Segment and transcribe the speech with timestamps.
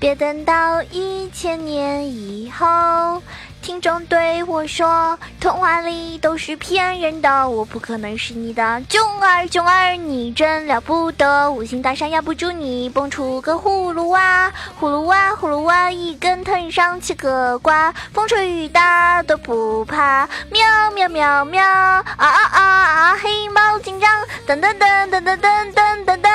[0.00, 3.22] 别等到一千年以后。
[3.60, 9.46] 听众对我说：“童话里都是骗人的，我不可能是你的囧儿。
[9.48, 20.26] 囧儿，你真了不得，五行大山压不住你，蹦出个葫芦娃，葫芦娃，葫芦娃，一根藤上七个瓜，风吹雨打都不怕。
[20.50, 23.16] 喵喵喵喵，啊啊啊啊！
[23.22, 24.10] 黑猫警长，
[24.46, 26.30] 噔噔噔噔噔噔噔噔噔。”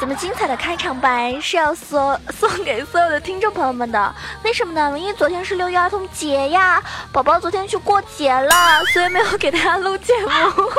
[0.00, 4.98] 这么精彩的开场白是要送 送给所有的听众朋友们的，为什么呢？
[4.98, 6.82] 因为昨天是六一儿童节呀，
[7.12, 10.70] 宝宝昨天去过节了，所以没有给大家录节目。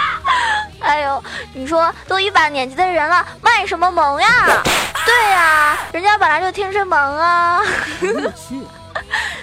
[0.80, 4.28] 哎呦，你说都一把年纪的人了，卖什么萌呀？
[5.04, 7.60] 对呀，人家本来就天生萌啊。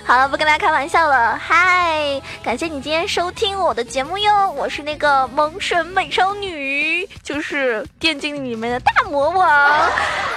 [0.06, 1.40] 好了，不跟大家开玩笑了。
[1.42, 9.90] 嗨，感谢你今天收听我的节目哟，我是那个萌神美少女，就是电竞里面的大魔王，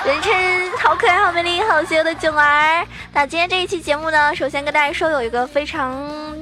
[0.04, 0.32] 人称
[0.78, 2.86] 好可爱、好美丽、好邪恶的囧儿。
[3.12, 5.92] 那今天这一期节目呢，首先跟大家说有一个非常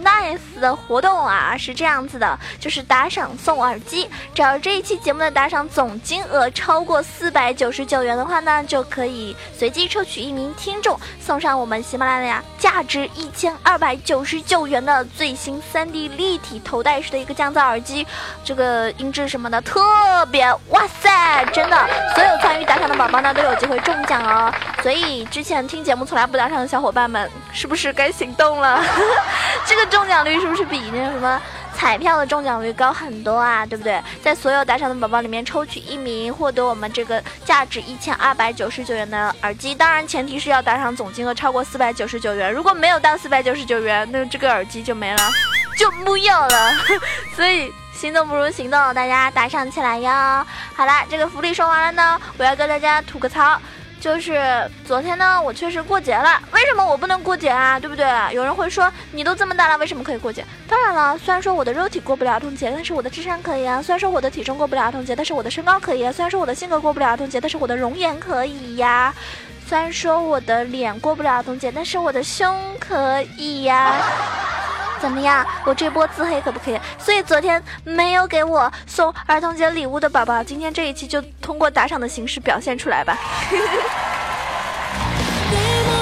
[0.05, 13.05] nice 的活动啊，是这样子的，就是打赏送耳机，只要这一期节目的打赏总金额超过四百九十九元的话呢，就可以随机抽取一名听众送上我们喜马拉雅价值。
[13.15, 18.07] 一千二百九十九元的最新三 D 立体头戴式的一个降噪耳机，
[18.43, 19.83] 这个音质什么的特
[20.33, 21.77] 别，哇塞，真的，
[22.15, 24.53] 所有参与打赏的宝宝呢都有机会中奖哦。
[24.83, 28.83] 所以之前听节目从来不打赏的小伙伴们，是不是该行动了？
[29.67, 31.41] 这个中奖率是不是比那什么？
[31.75, 34.01] 彩票的中奖率高很多啊，对不对？
[34.23, 39.75] 在所有打赏的宝宝里面抽取一名，获得我们这个价值一千二百九十九元的耳机。
[39.75, 42.53] 当然，前提是要打赏总金额超过四百九十九元。
[42.53, 45.19] 如果没有到四百九十九元，那这个耳机就没了，
[45.77, 46.73] 就木有了。
[47.35, 50.47] 所以，心动不如行动，大家打赏起来哟！
[50.77, 53.61] 好啦，这个福利说完了呢，我要跟大家吐个槽。
[54.01, 54.39] 就是
[54.87, 56.41] 昨天呢，我确实过节了。
[56.53, 57.81] 为什么我不能过节啊？
[57.81, 58.07] 对不对？
[58.33, 60.45] 有人会说，你都这么大了，为什么可以过节？
[60.69, 63.81] 当然了，虽然说我的肉体过不了儿童节，但是我的智商可以啊。
[63.81, 66.13] 虽然说我的体重过不了儿童节，但是我的身高可以啊。
[66.13, 69.15] 虽然说我的性格过不了儿童节，但是我的容颜可以呀。
[69.67, 73.97] 虽然说我的脸过不了儿童节，但是我的胸可以呀。
[75.01, 75.45] 怎么样？
[75.65, 76.81] 我这波自黑可不可以？
[76.99, 83.19] 所以昨天没有给我送儿童节礼物的宝宝，今天这一期就通过打赏的形式表现出来吧。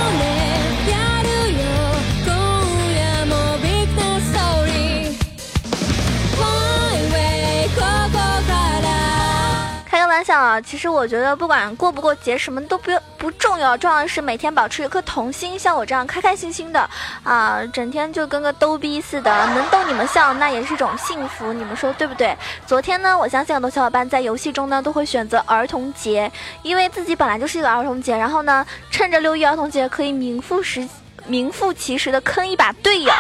[10.38, 10.60] 啊！
[10.60, 16.88] 其实我觉得不管过不过节，什么都不不重要，重要的是每天保持一颗童心，像我这样开开心心的
[17.22, 22.36] 啊，整天就跟个逗逼似的，能逗你们笑，那也是一种幸福，你们说对不对？
[22.66, 26.30] 昨天呢，我相信很多小伙伴在游戏中呢都会选择儿童节，
[26.62, 30.88] 因为自己本来就是一个儿童节，然后呢，趁着六一儿童节可以名副实。
[31.26, 33.12] 名副其实的坑一把队友。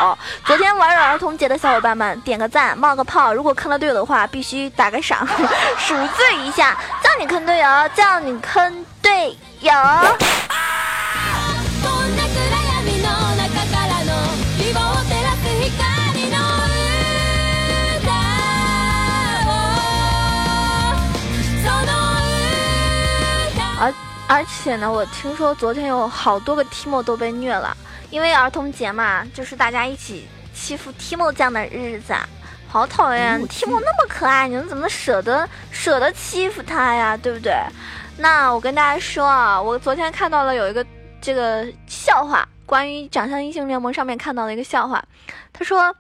[0.44, 3.32] 昨天玩儿童节的小伙伴们，点个赞，冒个泡。
[3.32, 5.24] 如果坑了队友的话，必须打个赏，
[5.78, 6.76] 赎罪一下。
[7.12, 9.70] 叫你坑队友，叫你坑队友。
[23.78, 23.92] 而
[24.26, 27.76] 而且呢，我听说昨天有好多个 Timo 都被虐了。
[28.08, 32.14] 因为儿童节嘛，就是大家一起欺负 Timo 这样的日子，
[32.72, 37.14] 好讨厌！Timo 那么可爱，你们怎么舍得舍得欺负他呀？
[37.14, 37.54] 对不对？
[38.16, 40.82] 那我跟大家说啊，我昨天看到了有一个
[41.20, 45.04] 这个笑话，关于长相英雄联盟上面看到的一个笑话。
[45.52, 45.94] 他说，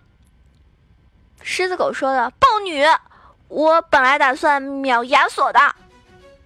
[1.42, 2.86] 狮子狗说的：“豹女，
[3.48, 5.60] 我本来打算秒亚索的。”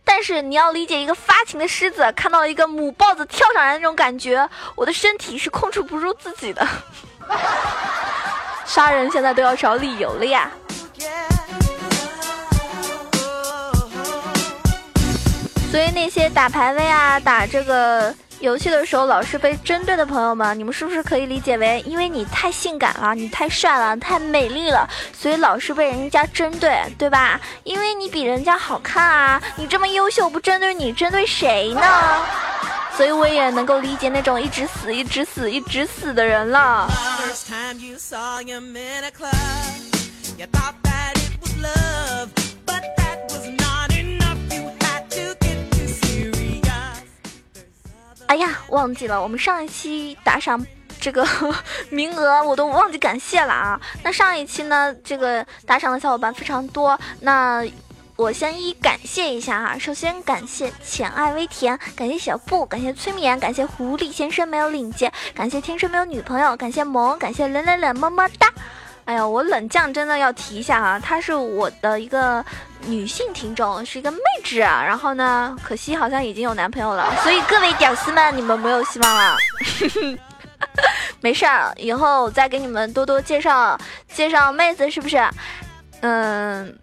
[0.04, 6.67] 但是你要理解一个发情的狮子看到一个母豹子跳上来的那种感觉，我的身体是控制不住自己的。
[8.67, 10.51] 杀人现在都要找理由了呀。
[15.71, 18.15] 所以那些打排位啊，打这个。
[18.41, 24.87] 游戏的时候老是被针对的朋友们，你们是不是可以理解为，因为你太性感了，你太帅了，太美丽了，
[25.19, 27.41] 所以老是被人家针对，对吧？
[27.65, 31.81] 因为你比人家好看啊，你这么优秀，不针对你，针对谁呢？
[32.95, 36.87] 所以我也能够理解那种一直死、一直死、一直死的人了。
[48.29, 50.65] 哎呀，忘记了，我们上一期打赏
[51.00, 51.27] 这个
[51.91, 53.81] 名额我都忘记感谢了啊。
[54.03, 57.65] 那上一期呢，这个打赏的小伙伴非常多，那
[58.17, 59.79] 我先一感谢一下哈。
[59.79, 68.51] 首先感谢浅爱微甜，感谢小布，感谢催眠，感谢狐狸先生没有领结，感谢天生没有女朋友，感谢萌，感谢冷冷冷么么哒。
[69.05, 72.45] 哎呀，我冷酱真的要提一下啊，她是我的一个
[72.87, 74.61] 女性听众，是一个妹纸。
[74.61, 79.37] 然后呢，可惜好像已经有男朋友了，所以各位屌丝们，你们没有希望了。
[81.21, 83.79] 没事儿，以后再给你们多多介绍
[84.13, 85.23] 介绍妹子，是不是？
[86.01, 86.77] 嗯，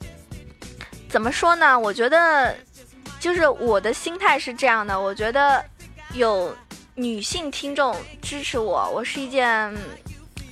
[1.14, 1.80] 怎么说呢？
[1.80, 2.56] 我觉得，
[3.20, 5.00] 就是我的心态是这样的。
[5.00, 5.64] 我觉得
[6.16, 6.52] 有
[6.96, 9.72] 女性听众支持我，我是一件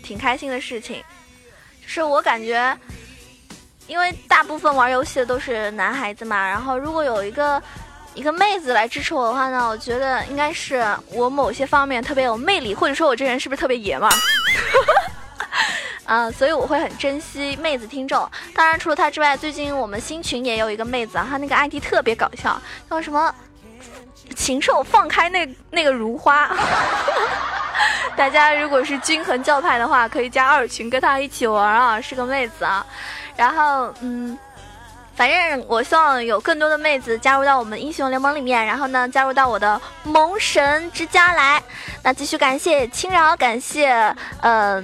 [0.03, 1.03] 挺开心的事情。
[1.81, 2.77] 就是我感觉，
[3.87, 7.59] 因为大部分玩游戏的都是男孩子嘛，然后如果有一个。
[8.13, 14.11] 一个妹子来支持我的话呢，我觉得应该是我某些方面特别有魅力，或者说我这人是不是特别爷们儿？
[16.11, 18.29] 啊，所以我会很珍惜妹子听众。
[18.53, 23.33] 当然，除了他之外，最近我们新群也有一个妹子啊，她那个 ID 特别搞笑，叫什么
[24.35, 26.53] “禽兽放开那那个如花”。
[28.17, 32.85] 大家如果是均衡教派的话，可以加二群跟她一起玩啊，是个妹子啊。
[33.37, 34.37] 然后，嗯。
[35.13, 41.61] 反正我希望有更多的妹子加入到我们英雄联盟里面，然后呢，加入到我的萌神之家来。
[42.01, 43.91] 那继续感谢青饶，感谢
[44.41, 44.83] 呃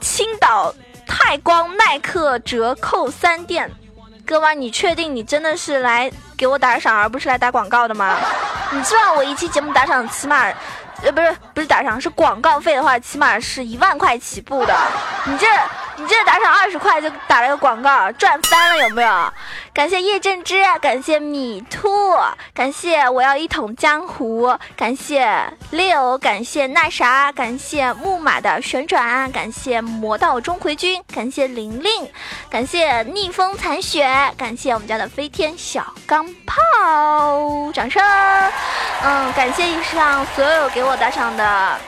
[0.00, 0.74] 青岛
[1.06, 3.70] 泰光耐克折扣三店。
[4.26, 8.16] 哥们，你确定你真的是来给我打赏，而不是来打广告的吗？
[8.72, 10.46] 你知道我一期节目打赏起码。
[11.02, 14.76] 呃，不是不是打赏，是广告费的话，起码是一万块起步的。
[15.24, 15.46] 你这
[16.00, 19.32] 你这打赏二十块就打了个广告，赚翻了有没有？
[19.74, 21.90] 感谢叶正之，感谢米兔，
[22.54, 32.10] 感谢我要一统江湖，感谢六，感谢那啥，感谢木马的旋转，感谢魔道钟馗君，感谢玲玲，
[32.48, 34.08] 感谢逆风残雪，
[34.38, 38.02] 感谢我们家的飞天小钢炮，掌声。
[39.02, 41.78] 嗯，感谢以上所有给我打赏的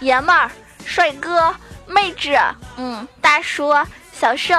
[0.00, 0.50] 爷们儿、
[0.86, 1.54] 帅哥、
[1.92, 2.38] 妹纸，
[2.76, 3.72] 嗯，大叔、
[4.12, 4.54] 小瘦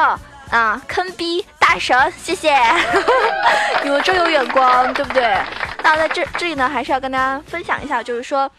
[0.52, 2.56] 啊，坑逼大神，谢谢，
[3.84, 5.38] 你们真有眼光，对不对？
[5.82, 8.50] 那在这这里呢，还是要跟大家分享一下，就是说。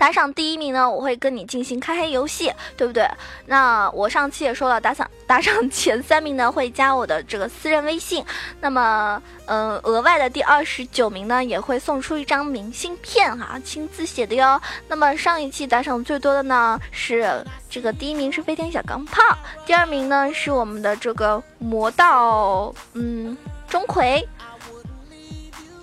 [0.00, 3.06] 打赏第一名呢，我会跟你进行开黑游戏，对不对？
[3.44, 8.24] 那我上期也说了，打赏打赏前三名呢会加我的这个私人微信，
[8.62, 14.58] 那么，嗯，额外的第二十九名呢也会送出一张明信片哈，亲自写的哟。
[14.88, 19.22] 那么上一期打赏最多的呢是这个第一名是飞天小钢炮，
[19.66, 23.36] 第二名呢是我们的这个魔道，嗯，
[23.68, 24.24] 钟馗，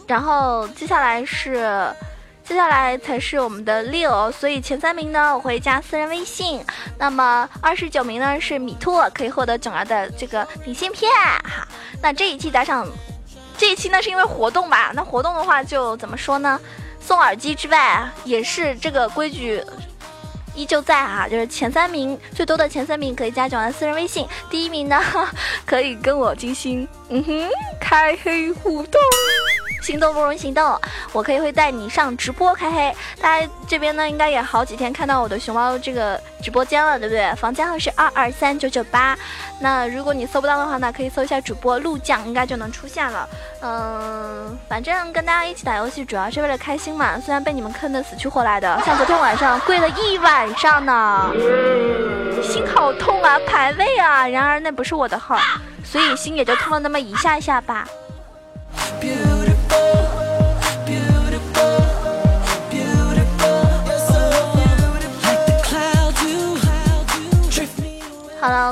[0.08, 1.94] 然后接下来是。
[2.48, 6.64] 接下来才是我们的六，所以前三名呢我会加私人微信。
[6.98, 11.68] 那么二十九名呢是米兔，可以获得囧儿的这个明信片哈。
[12.02, 12.88] 那这一期打赏，
[13.58, 14.94] 这一期呢是因为活动吧？
[14.96, 16.58] 那活动的话就怎么说呢？
[17.02, 19.62] 送耳机之外，也是这个规矩
[20.56, 25.02] 依旧在哈，就是前三名最多的前三名可以加囧儿的私人微信，第一名呢
[25.66, 27.50] 可以跟我进行嗯哼
[27.80, 29.02] 开黑互动。
[29.88, 30.78] 心动不如行动，
[31.14, 32.94] 我可以会带你上直播开黑。
[33.22, 37.34] 大家这边呢，应该也好几天看到我的熊猫这个直播间了，对不对？
[37.36, 39.18] 房间号是二二三九九八。
[39.62, 43.30] 那如果你搜不到的话呢，可以搜一下主播陆酱，应该就能出现了。
[43.62, 47.18] 嗯，反正跟大家一起打游戏，主要是为了开心嘛。
[47.18, 51.32] 虽然被你们坑的死去活来的，像昨天晚上跪了一晚上呢，
[52.44, 54.28] 心好痛啊，排位啊。
[54.28, 55.40] 然而那不是我的号，
[55.82, 57.88] 所以心也就痛了那么一下下吧。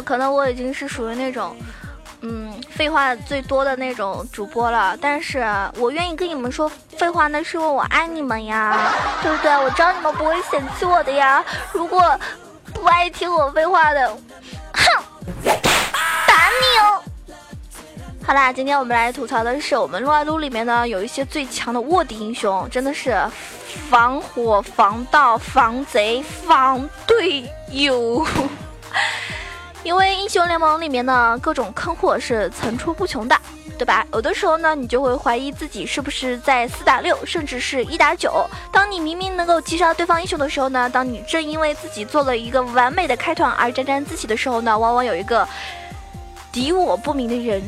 [0.03, 1.55] 可能我已经是属于那种，
[2.21, 4.97] 嗯，废话最多的那种主播了。
[5.01, 5.45] 但是
[5.77, 8.91] 我愿意跟你们说废话，那是因为我爱你们呀，
[9.21, 9.51] 对不对？
[9.57, 11.43] 我知道你们不会嫌弃我的呀。
[11.71, 12.19] 如果
[12.73, 14.09] 不爱听我废话的，
[14.73, 15.03] 哼，
[16.27, 17.01] 打你哦！
[18.25, 23.15] 好啦，今天我们来吐槽的是我们撸啊撸里面呢有一些最强的卧底英雄，真的是
[23.89, 28.25] 防火、防盗、防贼、防队友。
[29.85, 33.37] 因为英雄联盟里面呢，各种坑货是层出不穷的，
[33.77, 34.03] 对吧？
[34.13, 38.43] 有的时候呢，你就会怀疑自己是不是在四打六，甚至是一打九。
[38.71, 45.47] 当你明明能够击杀对方英雄的时候呢，当你正因为自己做了一个完美的开团而沾沾自喜的时候呢，往往有一个
[46.51, 47.61] 敌我不明的人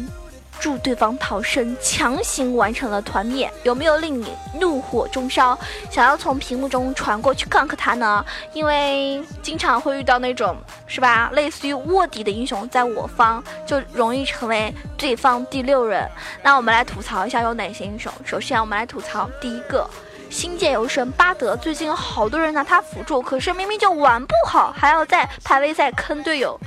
[0.59, 5.57] 助对方逃生，强行完成了团灭，有没有令你怒火中烧，
[5.89, 8.25] 想要从屏幕中传过去 gank 他呢？
[8.53, 16.09] 因为经常会遇到那种是吧，类似于卧底的英雄，在我方就容易成为对方第六人。
[16.43, 18.11] 那我们来吐槽一下有哪些英雄。
[18.25, 19.89] 首先，我们来吐槽第一个
[20.29, 26.59] 星界游神巴德，最近有好多人拿他辅助，可是明明就玩不好，还要在排位赛坑队友。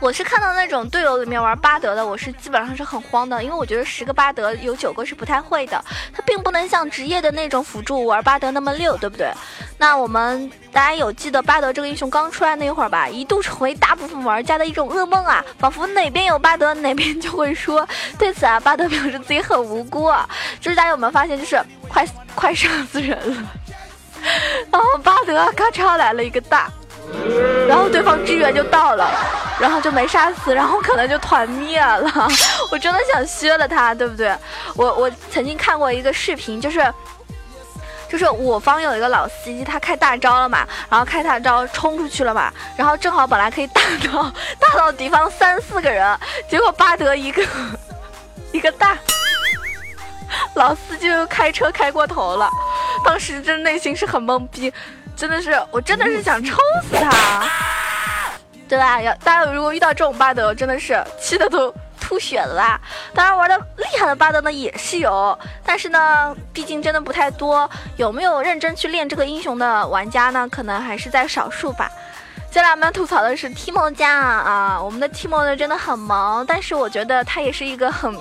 [0.00, 9.32] 我是看到那种队友里面玩巴德的，我是基本上是很慌的，因为我觉得十个巴德有九个是不太会的，他并不能像职业的那种辅助玩巴德那么溜，对不对？
[9.76, 17.86] 那我们大家有记得巴德这个英雄刚出来那会儿吧，一度成为大部分玩家的一种噩梦啊，仿佛哪边有巴德哪边就会说。
[18.16, 20.28] 对此啊，巴德表示自己很无辜啊，
[20.60, 23.48] 就是大家有没有发现，就是快快杀死人了，
[24.70, 26.70] 然后巴德咔嚓来了一个大。
[27.68, 29.10] 然后对方支援就到了，
[29.60, 32.10] 然后就没杀死，然后可能就团灭了。
[32.72, 34.34] 我真的想削了他，对不对？
[34.74, 36.92] 我我曾经看过一个视频，就是
[38.08, 47.44] 就是我方有一个老司机，他开大招了嘛，然后开大招冲出去了嘛，然后正好本来可以打到打到敌方三四个人，结果巴德一个
[48.52, 48.96] 一个大，
[50.54, 52.48] 老司机就开车开过头了，
[53.04, 54.72] 当时真内心是很懵逼。
[55.18, 56.56] 真的是，我真的是想抽
[56.88, 57.50] 死他，
[58.68, 59.02] 对吧？
[59.02, 62.80] 要大家如果遇到这种巴德，真的是气的都吐血了。
[63.12, 67.68] 当然玩的厉害的巴德呢也是有，但是呢，毕竟真的不太多。
[67.96, 70.48] 有没有认真去练这个英雄的玩家呢？
[70.48, 71.90] 可能还是在少数吧。
[72.48, 78.16] 接下来我们要吐槽的是 Timo 家啊，我们的 Timo 呢真的很萌，但是我觉得他也是一个很。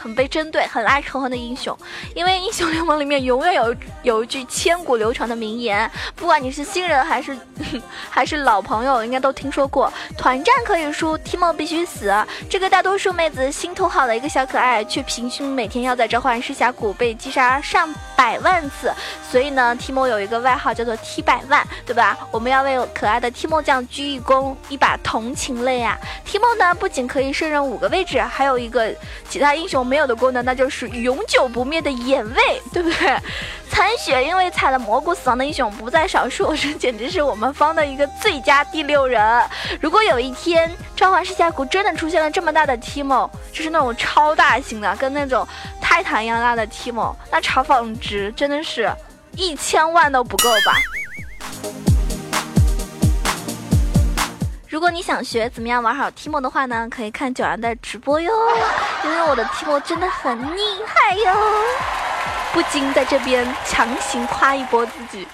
[0.00, 1.76] 很被针对、很爱仇恨的英雄，
[2.14, 7.36] 因为英雄联盟里面永远有 有一句千古流传的名言，不管你是新人还是
[8.08, 12.10] 还是老朋友，应该都听说过：团战可以输，Timo 必须死。
[12.48, 18.90] 这个大多数妹子心头好的一个小可爱，却平均每天要在召唤师峡谷被击杀上百万次，
[19.30, 22.16] 所以呢，Timo 有一个外号叫做踢百万，对吧？
[22.30, 28.90] 我们要为可爱的 Timo 酱鞠一躬，一把同情泪啊！Timo 呢，不仅可以胜任五个位置，还有一个
[29.28, 29.89] 其他英雄。
[29.90, 33.18] 没有的功能，那就是永久不灭的眼位， 对不对？
[33.68, 39.20] 残血因为踩了蘑菇死亡的英雄不在少数，这简直是我们方的一个最佳第六人。
[39.80, 45.46] 如果有一天召唤师峡谷真的出现了这么大的 Timo，就是那种超大型的，跟那种
[45.80, 48.88] 泰坦一样大的 Timo，那嘲讽值真的是
[49.34, 50.76] 一千万都不够吧？
[54.90, 58.32] 你想学怎么样玩好 Timo 的话呢，可以看九阳的直播哟，
[59.04, 61.32] 因为我的 Timo 真的很厉害哟，
[62.52, 65.26] 不禁在这边强行夸一波自己。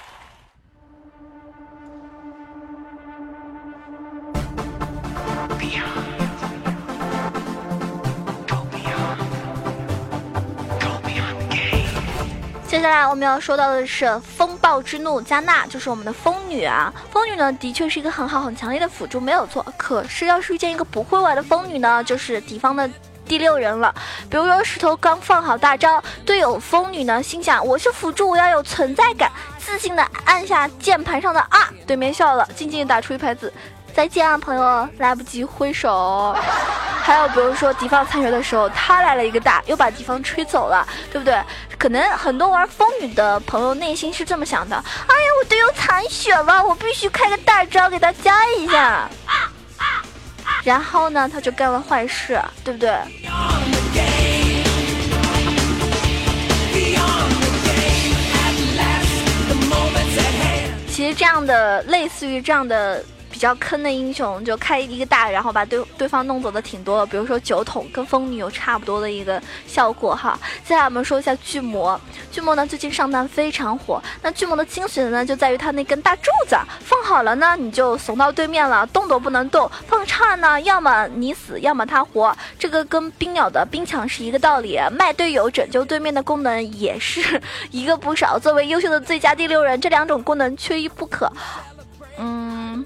[12.77, 16.93] 接下来我们要说到的是风暴之怒加纳，就是我们的风女啊。
[17.09, 19.65] 风女呢，的确是一个很好很强烈的辅助，没有错。
[19.75, 22.87] 可是要是遇见一个不会玩的风女呢，就是敌方的
[23.25, 23.91] 第六人了。
[24.29, 33.51] 比如说石头刚放好大招，队友风女呢心想我是辅助，我要有存在感，自信的按下键盘上的啊，对面笑了，静静打出一排字。
[33.97, 34.87] 再见啊，朋友！
[34.99, 36.31] 来不及挥手。
[37.01, 41.41] 还有，比如说敌方残血的时候，他来了一个大，又把敌方吹走了，对不对？
[41.79, 49.09] 可能很多玩风女的朋友内心是这么想的：哎呀，我队友残血了，我必须开个大招给他加一下。
[50.63, 52.95] 然后呢，他就干了坏事，对不对？
[60.91, 63.03] 其实这样的，类似于这样的。
[63.37, 70.39] 比较坑的英雄就开一个大，然后把对对方弄走的挺多，比如说酒桶跟风女有差不多的一个效果哈。
[70.63, 72.01] 接下来我们说一下巨魔，
[72.31, 82.35] 巨魔呢最近上单非常火，那巨魔的精髓呢就在于它那根大柱子，放好了呢你就怂到对面了，动都不能动；放差呢，要么你死，要么他活。
[82.57, 87.39] 这个跟冰鸟的冰墙是一个道理，卖队友拯救对面的功能也是
[87.69, 88.39] 一个不少。
[88.39, 91.31] 作为优秀的最佳第六人，这两种功能缺一不可。
[92.17, 92.83] 嗯。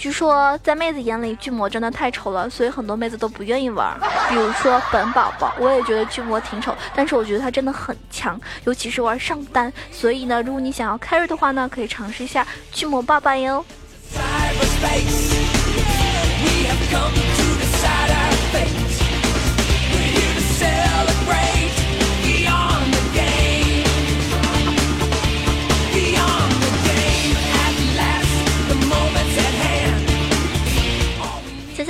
[0.00, 3.94] 据说在妹子眼里，巨魔真的太丑了，所以很多妹子都不愿意玩。
[4.30, 9.70] 比如说本宝宝，我也觉得巨魔挺丑，但是我觉得他真的很强，尤其是玩上单。
[9.92, 13.62] 所以呢，如果你想要 carry 的话呢，可以尝试一下巨魔爸爸哟。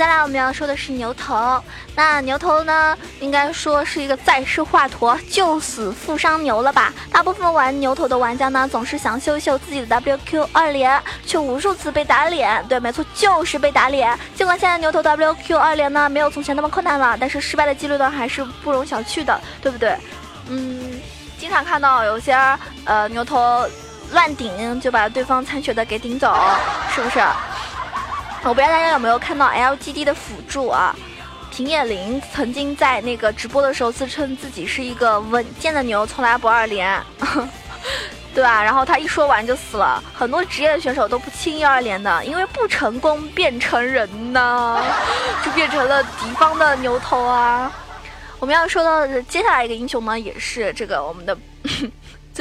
[0.01, 1.63] 接下来我们要说的是牛头。
[1.95, 6.91] 那牛头呢，应该说是一个再世华佗，救死扶伤牛了吧？
[7.11, 12.65] 大部分玩牛头的玩家呢，总是想秀秀自己的 WQ 二连，却无数次被打脸。
[12.67, 14.17] 对，没错，就是被打脸。
[14.35, 19.95] 尽管现在牛头 WQ 二连呢，没有从前那么困难了，但是失败的几率呢，还是不容小觑的，对不对？
[20.47, 20.99] 嗯，
[21.37, 22.35] 经常看到有些
[22.85, 23.63] 呃牛头
[24.13, 26.35] 乱顶，就把对方残血的给顶走，
[26.95, 27.19] 是不是？
[28.43, 30.95] 我不知道大家有没有看到 LGD 的辅助啊？
[31.51, 36.99] 平野绫曾经在那个直播的时候自称自己是一个稳健的牛，从来不二连，
[38.33, 38.63] 对吧？
[38.63, 40.03] 然后他一说完就死了。
[40.13, 44.83] 很多职业的选手都不轻易二连的，因为不成功变成人呢，
[45.45, 47.71] 就变成了敌方的牛头啊。
[48.39, 51.37] 我们要说到的接下来一个英雄呢，也是这个我们的。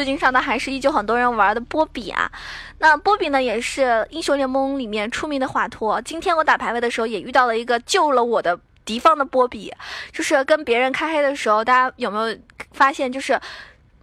[0.00, 2.32] 最近上的还是依旧很多人玩的波比啊，
[2.78, 6.00] 那波比呢也是英雄联盟里面出名的华佗。
[6.00, 9.70] 今天我打排位的时候也遇到了一个救了我的敌方的波比，
[10.10, 12.34] 就是跟别人开黑的时候，大家有没有
[12.72, 13.38] 发现就是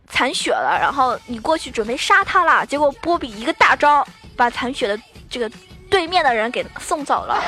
[0.07, 5.49] 残血了，然后你过去准备杀他了，结果波比一个大招把残血的这个
[5.89, 7.43] 对面的人给送走了，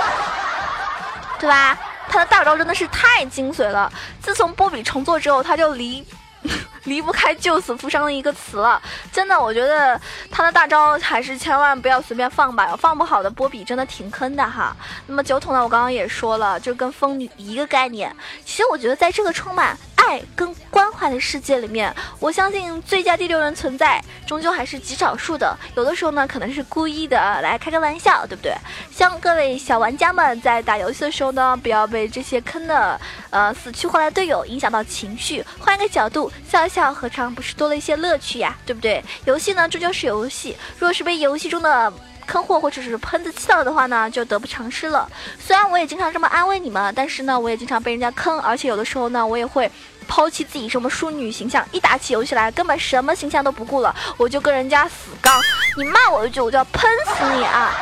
[1.40, 1.78] 对吧？
[2.08, 3.94] 他的大招真的是太精髓了。
[4.20, 6.04] 自从波比重做之后，他就离。
[6.86, 8.82] 离不开救死扶伤的一个词了，
[9.12, 10.00] 真的，我觉得
[10.32, 14.76] 他的大招还是千万不要随便放吧，放不好的波比真的挺坑的哈。
[15.08, 18.16] 那么酒桶呢，我刚刚也说了，就跟风女一个概念。
[18.46, 19.78] 其实我觉得在这个充满。
[20.00, 25.56] 爱跟关怀的世界里面，我相信最佳第六人存在，终究还是极少数的。
[25.76, 28.54] 有的时候呢，可能是故意的来开个玩笑，对不对？
[28.92, 38.58] 希望各位小玩家们在打游戏的时候呢，不要被这些坑的呃死去活来队友影响到情绪，换一个角度笑一笑，何尝不是多了一些乐趣呀？
[38.66, 39.04] 对不对？
[39.26, 41.92] 游戏呢，终究是游戏，若是被游戏中的。
[42.30, 45.10] 坑货或者是喷子气到的话呢，就得不偿失了。
[45.40, 49.70] 虽然我也经常这么安慰你们，但是呢，我也经常被人家坑，而且有的时候呢，我也会
[50.08, 55.34] 抛弃自己什么淑女形象，一打起游戏来根本什么形象都不顾了，我就跟人家死杠。
[55.76, 57.74] 你骂我一句，我就要喷死你啊！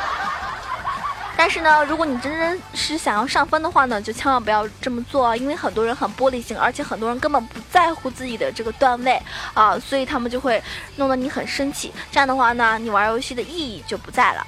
[1.40, 9.22] 但是呢，如果你真正是想要上分的话呢，就千万不要这么做，因为很多人很玻璃心，而且很多人根本不在乎自己的这个段位
[9.54, 10.62] 啊，所以他们就会
[10.96, 11.94] 弄得你很生气。
[12.12, 14.48] 这样的话呢，你玩游戏的意义就不在了。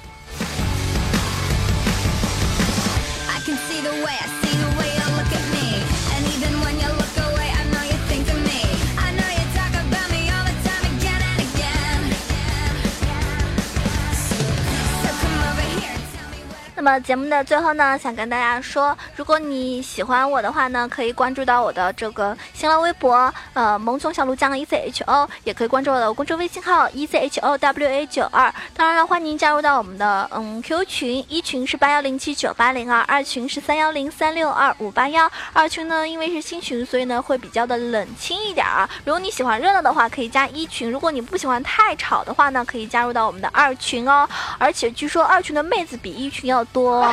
[16.82, 28.50] 那么节目的最后呢，想跟大家说，如果你喜欢我的话呢，可以关注到我的这个新浪微博，呃，萌宠小鹿酱 E C H O，也可以关注我的公众微信号 E C H O W A 九二。
[28.74, 35.30] 当然了，欢迎加入到我们的嗯 Q 群，一群是八幺零七九八零二，二群是三幺零三六二五八幺。
[35.52, 38.88] 二群呢，因为是新群，所以呢会比较的冷清一点儿。
[39.04, 44.26] 如果你喜欢热闹的话，可以加一群；如果你不喜欢太吵的话呢，可以加入到我们的二群哦。
[44.56, 46.66] 而且据说二群的妹子比一群要。
[46.72, 47.06] 多，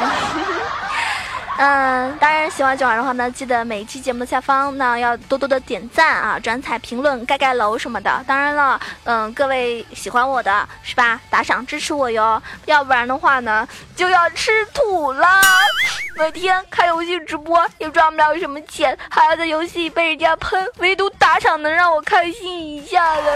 [1.60, 8.24] 嗯，当然喜欢九儿的话呢，记得每一期节目的下方呢要多多的点赞啊、转采、评论、盖盖楼什么的。
[8.28, 11.20] 当然了，嗯，各位喜欢我的是吧？
[11.30, 15.28] 打赏支持我哟，要不然的话呢就要吃土了。
[16.16, 23.34] 每天开游戏直播也赚不了什么钱，还要在游戏被人家喷，唯独打赏能让我开心一下了。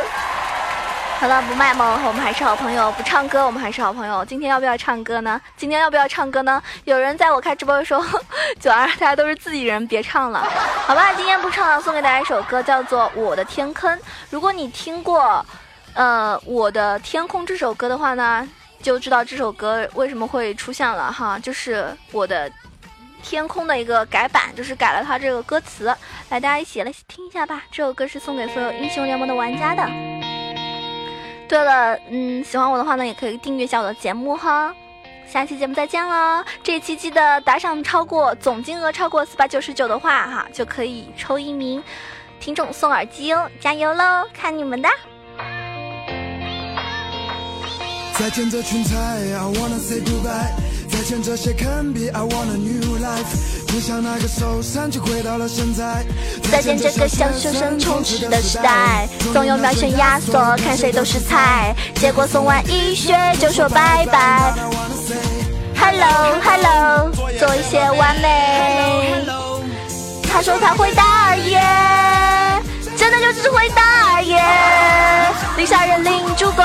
[1.21, 4.25] 好了，不卖萌，我们还是好朋友；不唱歌，我们还是好朋友。
[4.25, 5.39] 今天要不要唱歌呢？
[5.55, 6.59] 今天要不要唱歌呢？
[6.85, 8.19] 有人在我开直播的时候，
[8.59, 10.43] 九儿，大家都是自己人，别唱了，
[10.87, 11.13] 好吧？
[11.13, 13.95] 今天不唱了，送给大家一首歌，叫做《我的天坑》。
[14.31, 15.45] 如果你听过，
[15.93, 18.49] 呃，《我的天空》这首歌的话呢，
[18.81, 22.51] 就知道这首歌为什么会出现了哈，就是《我的
[23.21, 25.85] 天空》的一个改版，就是改了它这个歌词。
[26.29, 27.61] 来，大家一起来听一下吧。
[27.71, 29.87] 这首歌是送给所有英雄联盟的玩家的。
[31.51, 34.73] 对了，嗯，喜欢我的话呢，也可以订阅一下我的节目哈。
[35.27, 41.83] 下期节目再见了，这一期记得打赏超过总金额超过四百九十九的话哈，就可以抽一名
[42.39, 44.87] 听众送耳机哦，加油喽，看你们的。
[48.17, 50.80] 再见这群菜，I wanna say goodbye。
[51.01, 53.65] 再见这些坑逼，I want a new life。
[53.65, 56.05] 不想那个受伤，就回到了现在。
[56.51, 61.75] 再见这个小学生充斥的时代，总有秒选压缩，看谁都是菜。
[61.95, 64.53] 结果送完一血就说拜拜。
[65.75, 67.09] Hello Hello，
[67.39, 69.25] 做一些完美。
[70.31, 71.59] 他说他会打二爷，
[72.95, 74.39] 真的就只会打二爷。
[75.57, 76.63] 领杀人领助攻，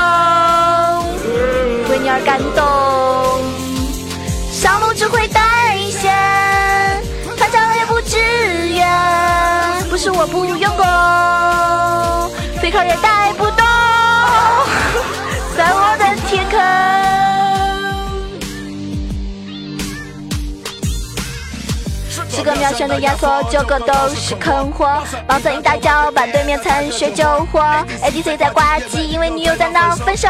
[1.88, 3.65] 为你而感动。
[5.08, 6.12] 会带线，
[7.36, 8.18] 团长也不支
[8.68, 8.86] 援，
[9.88, 10.84] 不是我不用功，
[12.60, 13.64] 队靠也带不动，
[15.56, 16.60] 在我的天坑。
[22.28, 27.60] 十个秒选的压缩，九个都是坑货，帮着一大叫，把对面残血救活。
[28.02, 30.28] ADC 在挂机，因为女友在闹分手。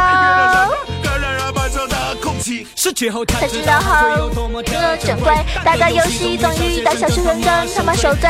[3.27, 4.31] 才知道后，
[4.62, 5.35] 这个珍贵。
[5.64, 7.44] 打个游戏总遇到小学生跟
[7.75, 8.29] 他妈受罪。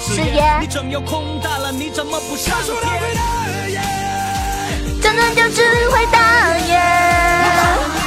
[0.00, 0.60] 誓言，
[5.00, 7.97] 真的就只会打野。